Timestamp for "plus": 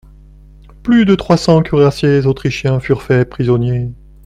0.81-1.05